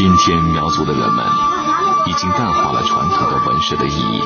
[0.00, 1.26] 今天苗族的人们
[2.06, 4.22] 已经淡化了传统的纹饰的意义。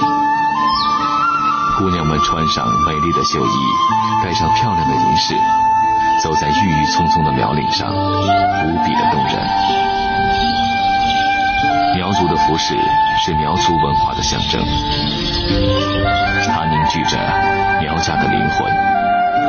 [1.76, 3.50] 姑娘们穿上美丽的绣衣，
[4.22, 5.34] 戴上漂亮的银饰，
[6.22, 9.34] 走在郁郁葱葱的苗岭上，无比的动人。
[11.96, 12.78] 苗族的服饰
[13.24, 14.64] 是苗族文化的象征，
[16.46, 17.18] 它凝聚着
[17.80, 18.72] 苗家的灵魂，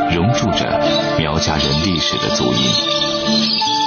[0.09, 0.81] 融入着
[1.19, 3.84] 苗家人历史的足印。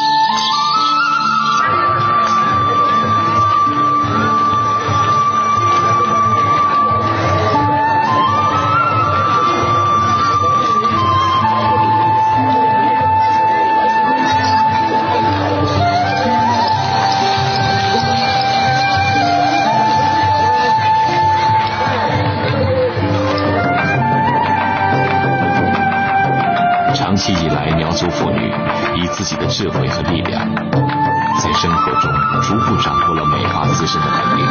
[32.43, 34.47] 逐步掌握了美化自身的本领，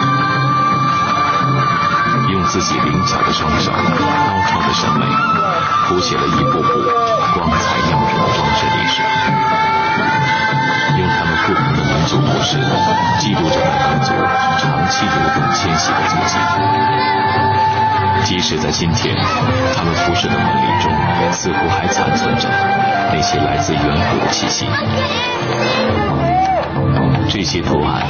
[2.33, 3.77] 用自己灵巧的双手、高
[4.47, 5.05] 超的审美，
[5.87, 6.67] 谱写了一部部
[7.33, 9.01] 光彩耀人的装饰历史。
[10.97, 12.57] 用他们不同的民族故事，
[13.19, 14.11] 记录着该民族
[14.57, 16.37] 长期流动迁徙的足迹。
[18.27, 19.15] 即使在今天，
[19.73, 20.91] 他们服饰的纹理中，
[21.31, 22.49] 似乎还残存着
[23.13, 24.67] 那些来自远古的气息。
[27.29, 28.05] 这些图案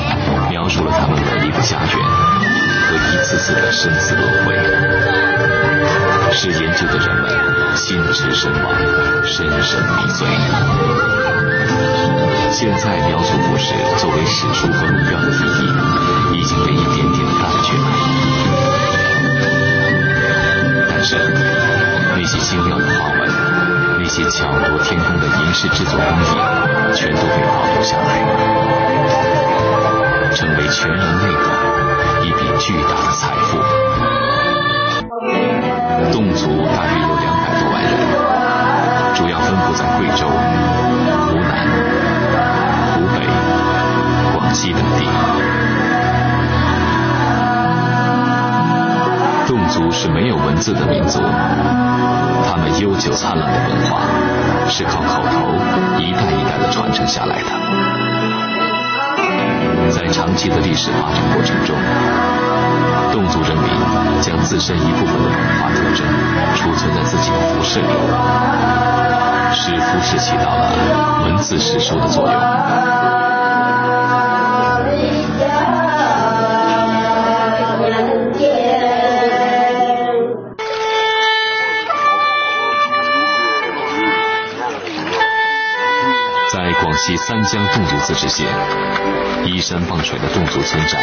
[0.49, 1.89] 描述了他们美丽的家园
[2.89, 4.55] 和一次次的生死轮回，
[6.33, 8.73] 使研究的人们心驰神往，
[9.23, 10.27] 深深迷醉。
[12.49, 15.41] 现在苗族服饰作为史书和目标的意
[16.33, 18.36] 义，已经被一点点淡去了。
[21.15, 23.19] 那些精妙的花纹，
[23.97, 26.25] 那些巧夺天工的银饰制作工艺，
[26.93, 28.09] 全都被保留下来，
[30.33, 31.39] 成为全人类的
[32.25, 33.57] 一笔巨大的财富。
[36.11, 37.91] 侗族大约有两百多万人，
[39.15, 40.27] 主要分布在贵州、
[50.57, 51.19] 文字的民族，
[52.49, 54.01] 他们悠久灿烂的文化
[54.67, 55.53] 是靠口头
[55.99, 57.45] 一代一代的传承下来的。
[59.91, 61.75] 在长期的历史发展过程中，
[63.13, 63.69] 侗族人民
[64.19, 66.03] 将自身一部分的文化特征
[66.55, 67.89] 储存在自己的服饰里，
[69.53, 70.71] 使服饰起到了
[71.23, 73.36] 文字史书的作用。
[86.97, 88.47] 西三江侗族自治县，
[89.45, 90.99] 依山傍水的侗族村寨，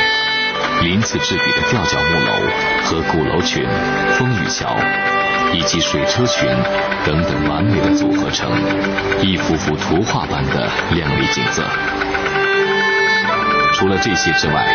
[0.83, 2.33] 鳞次栉比的吊脚木楼
[2.85, 3.65] 和鼓楼群、
[4.19, 4.77] 风雨桥
[5.53, 6.49] 以及水车群
[7.07, 8.51] 等等完美的组合成
[9.23, 11.63] 一幅幅图画般的亮丽景色。
[13.75, 14.67] 除了这些之外，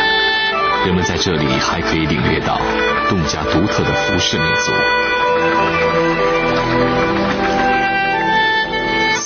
[0.86, 2.62] 人们在这里还可以领略到
[3.10, 4.72] 侗家独特的服饰民俗。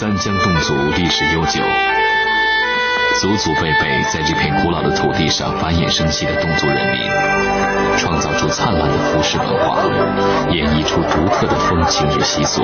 [0.03, 1.63] 三江侗族历史悠久，
[3.21, 7.09] 祖祖辈辈在这片古老的土地上繁衍生息的侗族人民，
[7.97, 9.81] 创造出灿烂的服饰文化，
[10.51, 12.63] 演绎出独特的风情与习俗。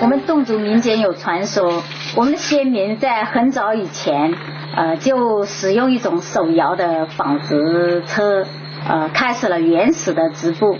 [0.00, 1.82] 我们侗族民间有传说，
[2.16, 4.32] 我们的先民在很早以前，
[4.74, 8.46] 呃，就使用一种手摇的纺织车，
[8.88, 10.78] 呃，开始了原始的织布，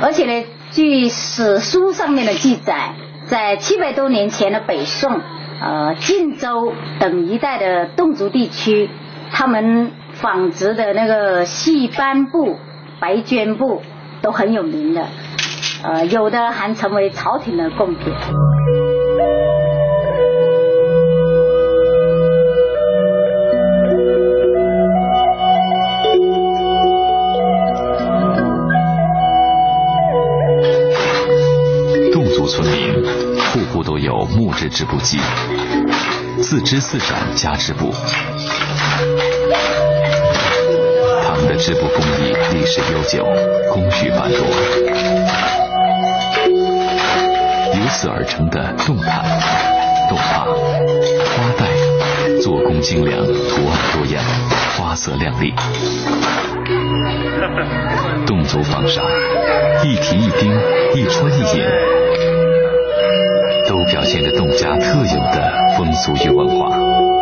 [0.00, 2.92] 而且呢，据史书上面的记载。
[3.28, 5.20] 在七百多年前的北宋，
[5.60, 8.88] 呃，晋州等一带的侗族地区，
[9.30, 12.56] 他们纺织的那个细斑布、
[13.00, 13.82] 白绢布
[14.22, 15.06] 都很有名的，
[15.82, 18.14] 呃，有的还成为朝廷的贡品。
[34.24, 35.18] 木质织布机，
[36.40, 37.92] 自织自染加织布，
[41.24, 43.26] 他们的织布工艺历史悠久，
[43.72, 44.38] 工序繁多。
[47.74, 49.24] 由此而成的动毯、
[50.10, 51.66] 侗帕、花带，
[52.42, 53.32] 做工精良，图
[53.68, 54.22] 案多样，
[54.76, 55.54] 花色亮丽。
[58.26, 59.02] 侗族纺纱，
[59.82, 60.52] 一提一钉，
[60.94, 61.97] 一穿一引。
[63.68, 67.17] 都表现着侗家特有的风俗与文化。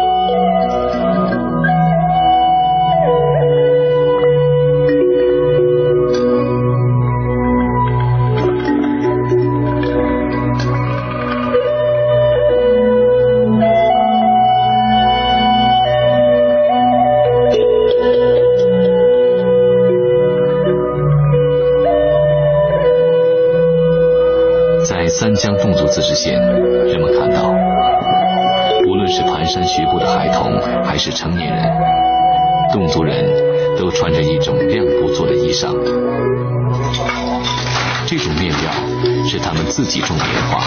[39.76, 40.64] 自己种棉花，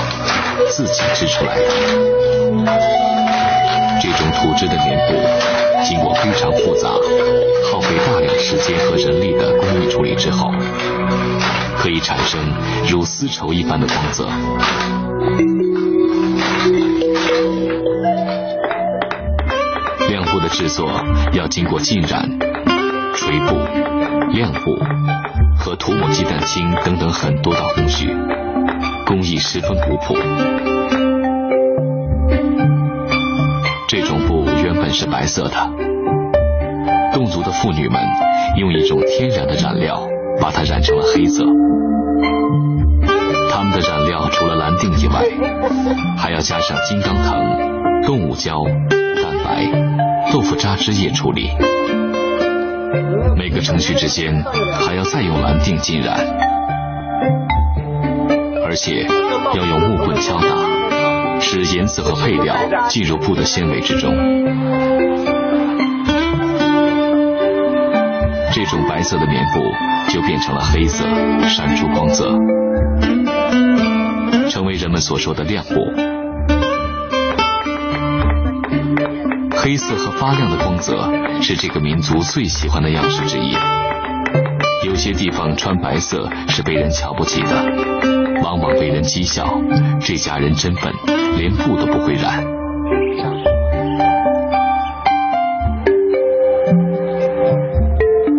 [0.70, 1.64] 自己织出来的。
[4.00, 5.16] 这种土制的棉布，
[5.84, 6.90] 经过非常复杂、
[7.72, 10.52] 耗费大量时间和人力的工艺处理之后。
[11.80, 12.40] 可以产生
[12.88, 14.28] 如丝绸一般的光泽。
[20.08, 20.88] 亮布的制作
[21.34, 22.30] 要经过浸染、
[23.16, 23.56] 锤布、
[24.34, 24.78] 亮布
[25.58, 28.16] 和涂抹鸡蛋清等等很多道工序，
[29.10, 30.16] 工艺十分古朴。
[33.88, 35.56] 这种布原本是白色的，
[37.16, 38.00] 侗族的妇女们
[38.58, 40.08] 用一种天然的染料
[40.40, 41.44] 把它染成了黑色。
[43.52, 45.26] 他们的染料除了蓝靛以外，
[46.16, 51.50] 还要加上金刚藤、动物胶、蛋白、豆腐渣汁液处理。
[53.36, 54.44] 每个程序之间
[54.86, 56.16] 还要再用蓝靛浸染，
[58.70, 59.04] 而且
[59.56, 62.56] 要用木棍敲打，使颜色和配料
[62.88, 64.14] 进入布的纤维之中。
[68.54, 71.04] 这种白色的棉布就变成了黑色，
[71.48, 72.38] 闪出光泽。
[74.52, 75.74] 成为人们所说的亮布。
[79.58, 81.12] 黑色和发亮的光泽
[81.42, 83.58] 是这个民族最喜欢的样式之一。
[84.86, 89.46] 有些地方穿白色是被人瞧不起的，往往被人讥笑，
[90.00, 90.94] 这家人真笨，
[91.38, 92.44] 连布都不会染。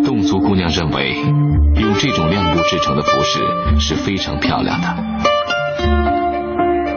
[0.03, 1.15] 侗族姑娘认为，
[1.75, 3.39] 用这种亮布制成的服饰
[3.79, 4.87] 是非常漂亮的。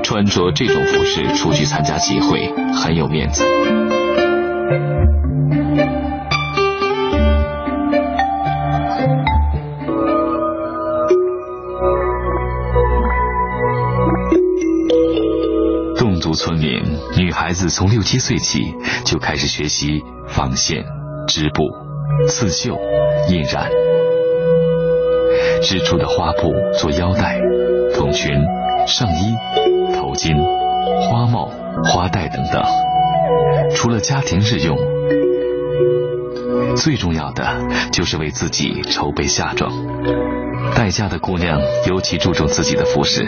[0.03, 3.45] 穿着这种服饰出去参加集会，很有面子。
[17.55, 18.75] 孩子从六七岁起
[19.05, 20.85] 就开始学习纺线、
[21.29, 21.63] 织布、
[22.27, 22.77] 刺绣、
[23.29, 23.71] 印染，
[25.63, 27.39] 织出的花布做腰带、
[27.95, 28.35] 筒裙、
[28.89, 29.37] 上衣。
[29.95, 30.35] 头巾、
[31.03, 31.49] 花帽、
[31.85, 32.61] 花带等等，
[33.77, 34.77] 除了家庭日用，
[36.75, 37.63] 最重要的
[37.93, 39.71] 就是为自己筹备嫁妆。
[40.75, 43.25] 待嫁的姑娘尤其注重自己的服饰，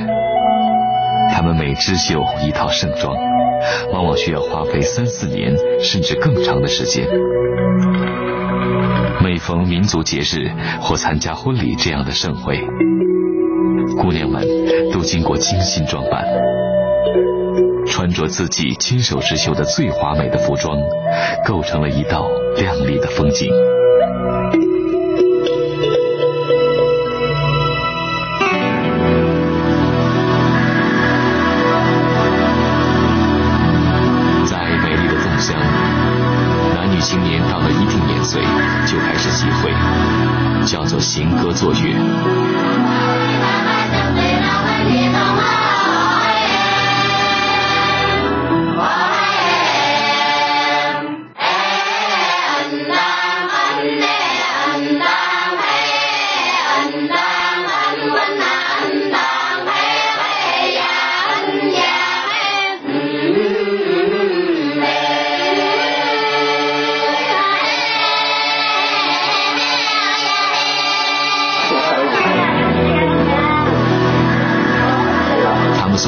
[1.37, 3.15] 她们每织绣一套盛装，
[3.93, 7.07] 往往需要花费三四年甚至更长的时间。
[9.23, 10.51] 每逢民族节日
[10.81, 12.59] 或参加婚礼这样的盛会，
[14.01, 14.49] 姑娘们
[14.91, 16.25] 都经过精心装扮。
[17.87, 20.79] 穿着自己亲手织绣的最华美的服装，
[21.47, 23.53] 构成了一道亮丽的风景。
[37.17, 38.43] 男女青年到了一定年岁，
[38.87, 39.73] 就开始集会，
[40.67, 41.97] 叫做行歌作乐。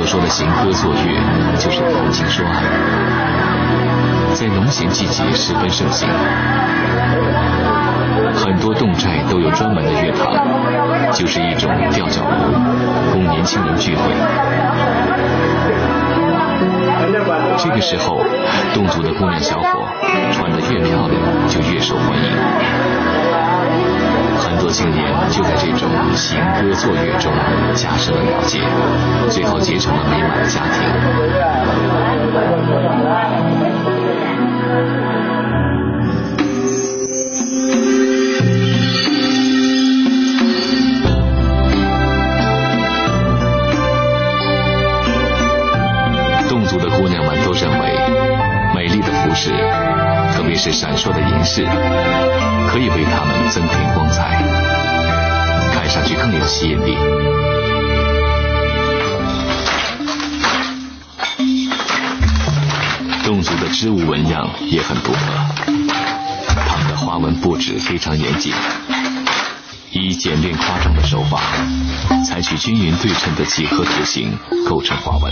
[0.09, 2.63] 说的行歌作乐就是谈情说爱，
[4.33, 6.09] 在农闲季节十分盛行。
[8.35, 12.55] 很多侗寨都有专门的乐堂，就是一种吊脚楼，
[13.13, 14.15] 供年轻人聚会。
[17.59, 18.25] 这个时候，
[18.73, 19.87] 侗族的姑娘小伙
[20.33, 22.25] 穿得越漂亮，就越受欢迎。
[24.49, 27.31] 很多青年就在这种行歌作乐中
[27.75, 28.59] 加深了了解，
[29.29, 30.83] 最后结成了美满的家庭。
[46.49, 47.99] 侗族的姑娘们都认为
[48.75, 49.53] 美丽的服饰。
[50.49, 51.63] 别是闪烁的银饰，
[52.71, 54.43] 可以为它们增添光彩，
[55.75, 56.97] 看上去更有吸引力。
[63.27, 65.21] 侗族的织物纹样也很独特，
[66.67, 68.55] 它们的花纹布置非常严谨，
[69.91, 71.43] 以简练夸张的手法，
[72.27, 75.31] 采取均匀对称的几何图形构成花纹，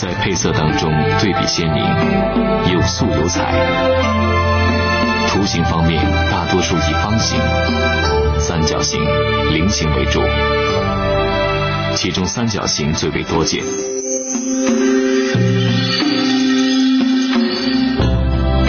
[0.00, 1.84] 在配色当中对比鲜明，
[2.72, 3.52] 有素有彩。
[5.26, 6.00] 图形方面
[6.30, 7.36] 大多数以方形、
[8.38, 9.00] 三角形、
[9.52, 10.22] 菱形为主，
[11.96, 13.64] 其中三角形最为多见。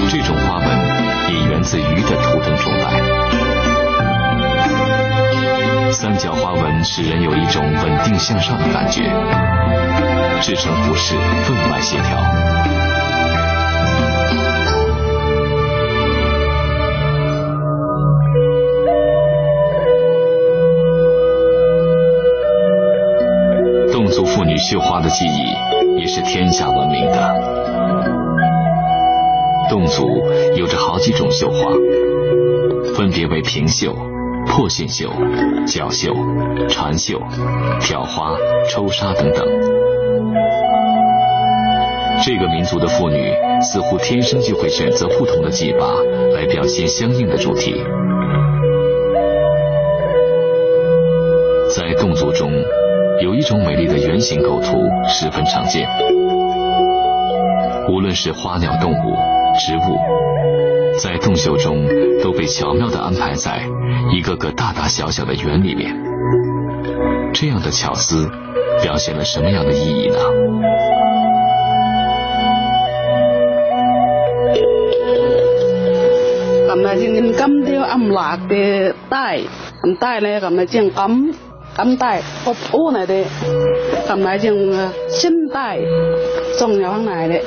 [0.10, 0.68] 这种花纹
[1.32, 2.89] 也源自鱼的图腾崇拜。
[6.10, 9.04] 三角花纹使人有一种稳定向上的感觉，
[10.42, 11.14] 制成服饰
[11.44, 12.18] 分外协调。
[23.94, 25.54] 侗族妇女绣花的技艺
[26.00, 27.36] 也是天下闻名的。
[29.70, 30.08] 侗族
[30.56, 31.72] 有着好几种绣花，
[32.96, 33.96] 分别为平绣、
[34.60, 35.10] 破线绣、
[35.66, 36.14] 角绣、
[36.68, 37.18] 缠绣、
[37.80, 38.36] 挑花、
[38.68, 39.48] 抽纱等等。
[42.22, 45.88] 这个民族的妇女似乎天生就会选择不同的技法
[46.34, 47.82] 来表现相应的主题。
[51.74, 52.52] 在侗族中，
[53.22, 54.76] 有一种美丽的圆形构图
[55.08, 55.88] 十分常见，
[57.88, 59.39] 无论是花鸟动物。
[59.58, 61.88] 植物在洞绣中
[62.22, 63.62] 都被巧妙地安排在
[64.12, 65.96] 一个个大大小小的圆里面。
[67.34, 68.30] 这样的巧思
[68.82, 70.18] 表现了什么样的意义呢？
[76.70, 79.42] 咁啊，正金雕暗辣嘅帶，
[79.84, 81.34] 咁帶咧咁啊正金
[81.76, 83.26] 金帶，屋屋嚟嘅，
[84.08, 85.80] 咁啊正新帶，
[86.60, 87.42] 仲有喺嚟嘅。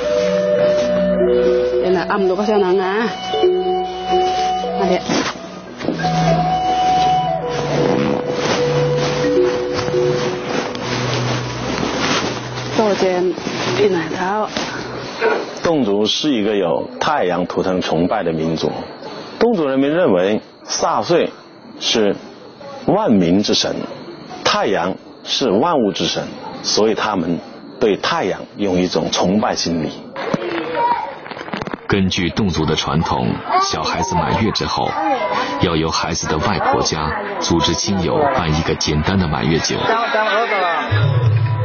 [1.82, 3.08] 现在按多个小囊啊，
[4.78, 5.00] 好的。
[12.76, 13.22] 多件
[13.80, 14.48] 一奶头。
[15.62, 18.72] 侗族是一个有太阳图腾崇拜的民族，
[19.38, 21.30] 侗族人民认为萨岁
[21.78, 22.16] 是
[22.86, 23.76] 万民之神，
[24.42, 26.24] 太阳是万物之神，
[26.64, 27.38] 所以他们
[27.78, 29.90] 对太阳有一种崇拜心理。
[31.92, 33.28] 根据侗族的传统，
[33.60, 34.90] 小孩子满月之后，
[35.60, 39.76] 要由孩子的外婆家组织亲友办一个简单的满月酒。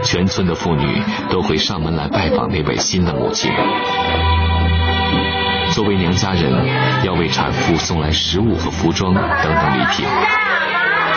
[0.03, 3.49] 全村的妇女都会上门来拜访那位新的母亲。
[5.69, 10.05] 作为娘家人，要为产妇送来食物和服装等等礼品，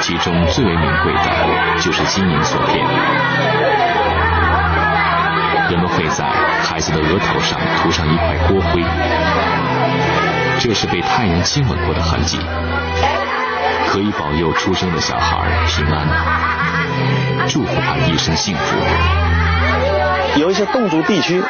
[0.03, 2.87] 其中最为名贵的就是金银锁片。
[5.71, 6.25] 人们会在
[6.65, 8.83] 孩子的额头上涂上一块锅灰，
[10.59, 12.41] 这是被太阳亲吻过的痕迹，
[13.87, 16.09] 可以保佑出生的小孩平安，
[17.47, 18.77] 祝福他一生幸福。
[20.41, 21.41] 有一些侗族地区，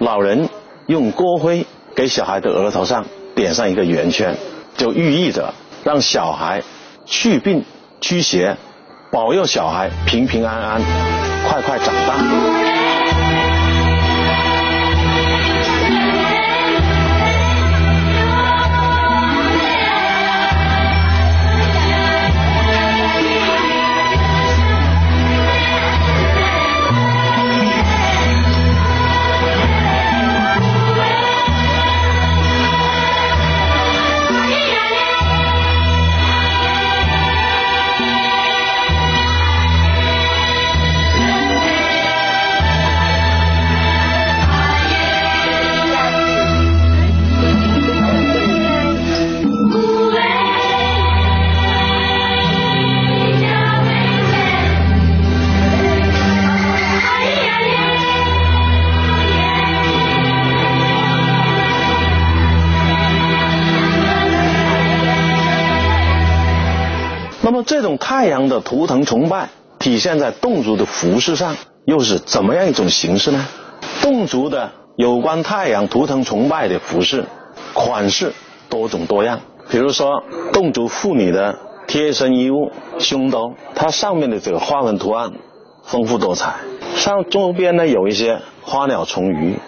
[0.00, 0.48] 老人
[0.88, 3.04] 用锅灰给小孩的额头上
[3.36, 4.36] 点上一个圆圈，
[4.76, 5.54] 就寓意着
[5.84, 6.64] 让小孩
[7.06, 7.64] 去病
[8.00, 8.56] 驱邪，
[9.12, 10.82] 保佑小孩平平安安，
[11.48, 12.77] 快快长大。
[68.08, 73.46] 太阳的图腾崇拜体现在侗族的服饰上，又是怎么样一种形式呢？
[74.00, 77.26] 侗族的有关太阳图腾崇拜的服饰
[77.74, 78.32] 款式
[78.70, 80.24] 多种多样，比如说
[80.54, 85.32] 侗族妇女的贴身衣物胸兜，它上面的这个花纹图案
[85.84, 86.54] 丰富多彩，
[86.96, 89.58] 上周边呢有一些花鸟虫鱼，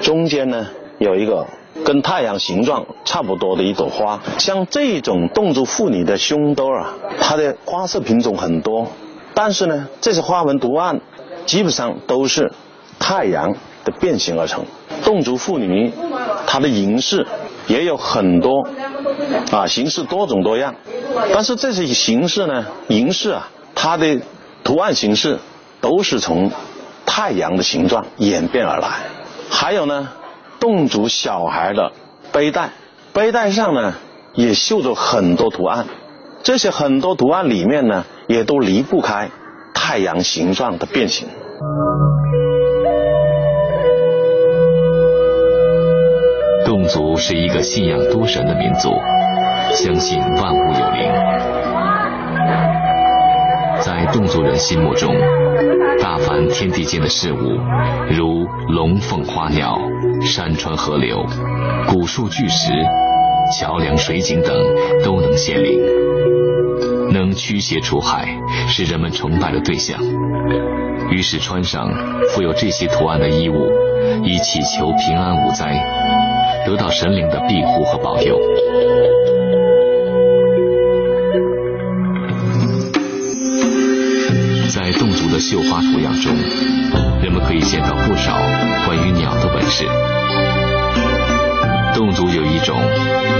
[0.00, 1.46] 中间呢有一个
[1.84, 4.20] 跟太阳形状差不多的一朵花。
[4.38, 8.86] 像这种侗族妇女的胸兜啊，它的花色品种很多，
[9.34, 11.00] 但是呢，这些花纹图案
[11.46, 12.52] 基本上都是
[12.98, 14.64] 太阳的变形而成。
[15.04, 15.92] 侗族妇女
[16.46, 17.26] 她的银饰
[17.66, 18.68] 也有很多
[19.50, 20.74] 啊，形式多种多样，
[21.32, 24.20] 但是这些形式呢，银饰啊，它的
[24.62, 25.38] 图案形式
[25.80, 26.50] 都是从
[27.06, 28.98] 太阳的形状演变而来。
[29.48, 30.08] 还有呢，
[30.60, 31.92] 侗族小孩的
[32.32, 32.68] 背带，
[33.14, 33.94] 背带上呢
[34.34, 35.86] 也绣着很多图案，
[36.42, 39.30] 这些很多图案里面呢，也都离不开
[39.74, 41.26] 太阳形状的变形。
[46.66, 48.90] 侗族是一个信仰多神的民族，
[49.74, 52.79] 相信万物有灵。
[53.82, 55.14] 在侗族人心目中，
[56.02, 57.58] 大凡天地间的事物，
[58.10, 59.78] 如龙凤花鸟、
[60.20, 61.24] 山川河流、
[61.88, 62.72] 古树巨石、
[63.58, 64.52] 桥梁水井等，
[65.02, 65.80] 都能显灵，
[67.12, 68.28] 能驱邪除害，
[68.68, 69.98] 是人们崇拜的对象。
[71.10, 71.90] 于是穿上
[72.30, 73.70] 富有这些图案的衣物，
[74.24, 75.82] 以祈求平安无灾，
[76.66, 78.39] 得到神灵的庇护和保佑。
[85.90, 86.32] 绣花图样中，
[87.22, 88.36] 人们可以见到不少
[88.86, 89.84] 关于鸟的纹饰。
[91.94, 92.80] 侗族有一种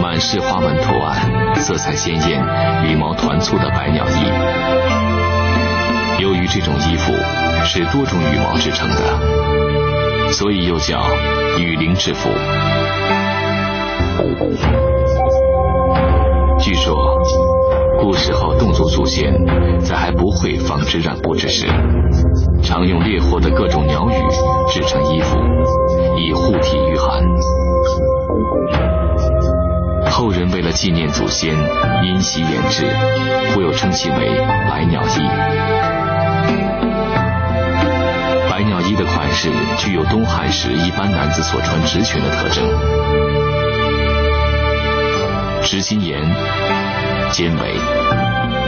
[0.03, 2.43] 满是花纹图案、色彩鲜艳、
[2.85, 4.25] 羽毛团簇的百鸟衣。
[6.23, 7.13] 由于这种衣服
[7.65, 11.01] 是多种羽毛制成的，所以又叫
[11.59, 12.29] 羽灵制服。
[16.59, 16.95] 据说，
[18.01, 19.33] 古时候侗族祖先
[19.81, 21.67] 在还不会纺织染布之时，
[22.63, 24.15] 常用猎获的各种鸟羽
[24.71, 25.39] 制成衣服，
[26.17, 27.23] 以护体御寒。
[30.11, 31.55] 后人为了纪念祖先，
[32.05, 32.87] 因袭研制，
[33.55, 34.17] 故又称其为
[34.69, 35.21] 百鸟衣。
[38.51, 42.65] 百鸟衣的款式具有东汉时一般男子所穿直裙的特征。
[45.63, 46.21] 直襟沿、
[47.31, 47.75] 肩围、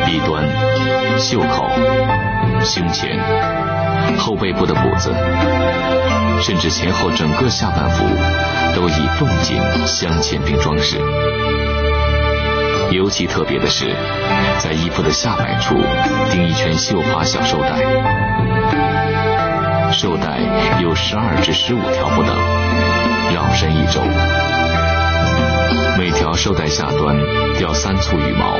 [0.07, 0.44] 臂端、
[1.18, 1.68] 袖口、
[2.64, 3.18] 胸前、
[4.18, 5.12] 后背部的补子，
[6.40, 8.05] 甚至前后整个下半幅，
[8.75, 10.98] 都以凤锦镶嵌并装饰。
[12.90, 13.96] 尤其特别的是，
[14.59, 15.75] 在衣服的下摆处
[16.31, 17.79] 钉一圈绣花小绶带，
[19.92, 20.38] 绶带
[20.81, 22.35] 有十二至十五条不等，
[23.35, 24.03] 绕身一周。
[25.98, 27.16] 每条绶带下端
[27.62, 28.59] 吊三簇羽毛，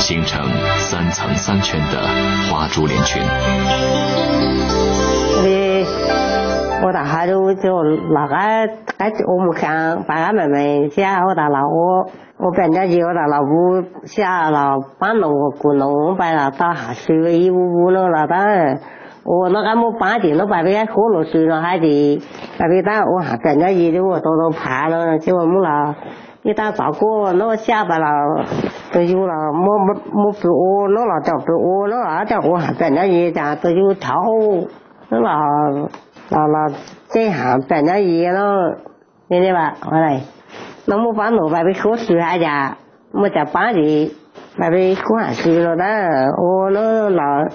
[0.00, 0.44] 形成
[0.78, 2.02] 三层三圈的
[2.50, 3.22] 花珠连裙。
[6.84, 7.70] 我大哈都就
[8.12, 8.34] 那个，
[9.28, 18.44] 我们看爸爸妹妹下我大老我我本家就我大老屋下了搬了我姑弄把那打下水一屋屋了那当
[19.22, 22.20] 我那个没搬进了把那个喝了水了还得
[22.58, 25.94] 把那当我还本家一的我多多怕了结果没了。
[26.46, 28.06] 一打照顾那下班了
[28.92, 34.68] 都有了，没没没不饿那了叫不饿那了叫我还本来一家都有跳舞，
[35.08, 35.88] 那了
[36.28, 36.68] 那那
[37.08, 38.78] 这下本来一了，
[39.26, 39.74] 明白吧？
[39.90, 40.20] 我来，
[40.86, 42.76] 那么把老板被喝水下家，
[43.10, 44.14] 没在班里，
[44.56, 47.48] 把被喝下水了的，我那那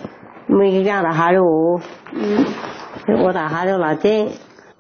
[0.48, 1.40] 没讲到哈喽，
[2.14, 4.28] 嗯，我到哈喽那这，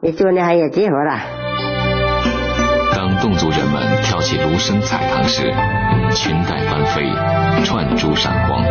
[0.02, 1.41] 你昨天还有机会了。
[3.22, 5.54] 侗族人们跳起芦笙彩堂时，
[6.16, 7.04] 裙带翻飞，
[7.64, 8.64] 串珠闪光，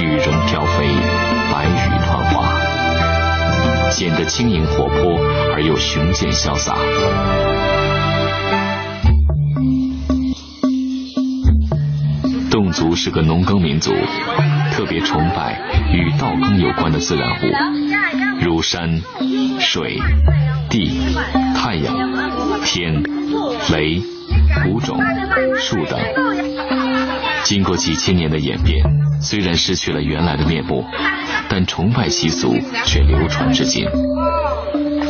[0.00, 0.84] 羽绒飘飞，
[1.52, 5.20] 白羽团花，显得轻盈活泼
[5.54, 6.74] 而又雄健潇洒。
[12.50, 13.92] 侗族是个农耕民族，
[14.72, 15.60] 特别崇拜
[15.92, 19.00] 与稻耕有关的自然物，如山、
[19.60, 20.00] 水、
[20.68, 21.14] 地、
[21.56, 21.96] 太阳、
[22.64, 23.02] 天。
[23.72, 24.00] 雷、
[24.62, 25.00] 谷种、
[25.56, 25.98] 树等，
[27.42, 28.84] 经过几千年的演变，
[29.20, 30.84] 虽然失去了原来的面目，
[31.48, 32.54] 但崇拜习俗
[32.84, 33.86] 却流传至今。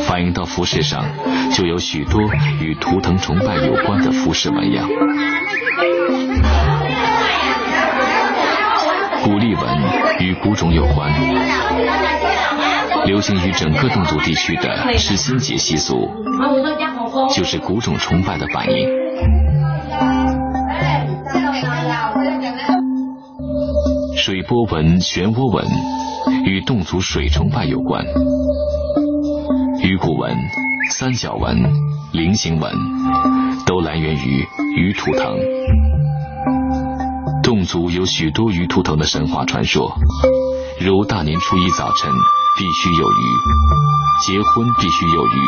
[0.07, 1.05] 反映到服饰上，
[1.51, 2.21] 就有许多
[2.61, 4.87] 与图腾崇拜有关的服饰纹样。
[9.23, 9.63] 古丽纹
[10.19, 11.11] 与谷种有关，
[13.05, 16.09] 流行于整个侗族地区的是新节习俗。
[17.33, 18.87] 就是古种崇拜的反应。
[24.17, 25.65] 水波纹、漩涡纹
[26.45, 28.03] 与侗族水崇拜有关。
[29.83, 30.35] 鱼骨纹
[30.89, 31.55] 三角纹、
[32.11, 32.71] 菱形纹，
[33.65, 35.35] 都来源于鱼图腾。
[37.43, 39.95] 侗族有许多鱼图腾的神话传说，
[40.79, 42.11] 如大年初一早晨
[42.57, 43.23] 必须有鱼，
[44.25, 45.39] 结婚必须有鱼，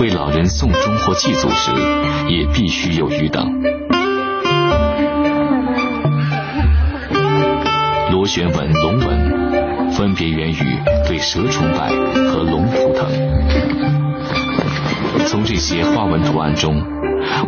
[0.00, 1.70] 为老人送终或祭祖时
[2.28, 3.46] 也必须有鱼等。
[8.10, 11.90] 螺旋纹、龙纹分别源于对蛇崇拜
[12.30, 13.06] 和龙图腾。
[15.26, 16.82] 从这些花纹图案中，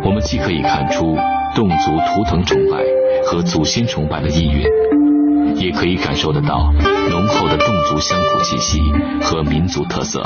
[0.03, 1.15] 我们既可以看出
[1.55, 2.83] 侗族图腾崇拜
[3.25, 4.63] 和祖先崇拜的意蕴，
[5.55, 6.71] 也可以感受得到
[7.09, 8.79] 浓厚的侗族乡土气息
[9.21, 10.23] 和民族特色。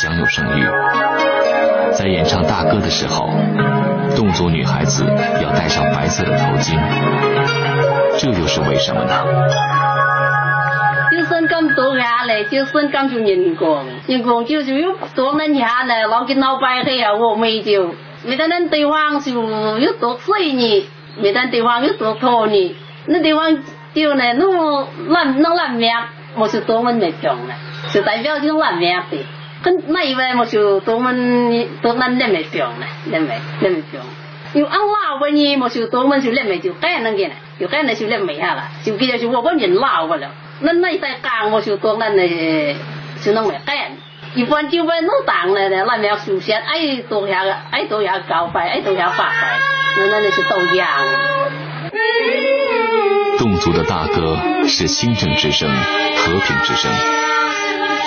[0.00, 0.66] 享有声誉。
[1.92, 3.28] 在演唱大歌的时候，
[4.16, 5.04] 侗族女孩子
[5.42, 6.78] 要戴上白色的头巾，
[8.18, 9.12] 这又是为什么呢？
[11.10, 19.32] 就算咁多下嚟，就算咁就人工，人工就是有多人下嚟，老给老白黑啊，我没就，没得那地方就
[19.78, 23.54] 有多水呢，没得地方有多土呢，那地方
[23.92, 25.92] 就呢，弄烂弄烂命，
[26.36, 27.54] 我是多么没用呢，
[27.92, 29.18] 就代表就烂命的，
[29.62, 31.12] 跟那一位我就多么
[31.82, 34.02] 多么那没用呢，那没那没用。
[34.54, 40.28] 有安老嘅呢，我就多么就叻未就干能嘅呢，就干呢就叻未下啦，就記住我本人老嘅啦。
[40.60, 42.74] 那那在講我就當咱嘅
[43.22, 43.76] 就能未干，
[44.34, 49.58] 一般就為弄當咧咧，咱要首先愛多下個，愛多下高拜，愛多下發拜，
[49.98, 50.86] 那那那是都一樣。
[53.38, 56.90] 侗族的大歌是清正之声、和平之声，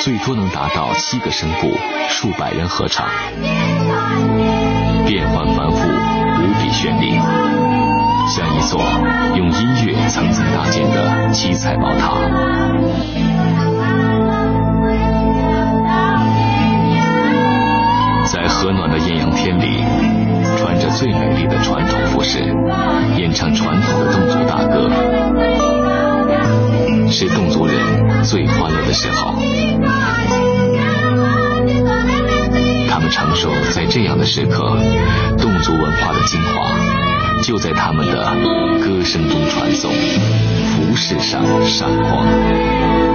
[0.04, 1.72] 最多能达到七个声部，
[2.10, 3.08] 数百人合唱，
[5.08, 7.18] 变幻繁复，无比绚丽，
[8.28, 8.82] 像一座
[9.38, 12.16] 用音乐层层搭建的七彩宝塔。
[18.30, 19.86] 在和暖的艳阳天里，
[20.58, 22.40] 穿着最美丽的传统服饰，
[23.16, 24.92] 演唱传统的侗族大歌，
[27.14, 29.36] 是侗族人最欢乐的时候。
[32.90, 34.82] 他们常说，在这样的时刻，
[35.38, 36.76] 侗族文化的精华
[37.44, 38.36] 就在他们的
[38.84, 43.13] 歌声中传颂，服饰上闪光。